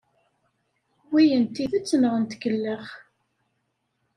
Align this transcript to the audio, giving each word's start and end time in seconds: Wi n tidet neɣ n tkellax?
Wi 1.11 1.23
n 1.43 1.45
tidet 1.53 1.91
neɣ 2.01 2.13
n 2.17 2.23
tkellax? 2.31 2.87